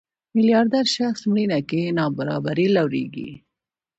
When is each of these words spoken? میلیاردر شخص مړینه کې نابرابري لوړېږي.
میلیاردر 0.35 0.85
شخص 0.95 1.21
مړینه 1.31 1.59
کې 1.69 1.81
نابرابري 1.97 2.67
لوړېږي. 2.75 3.31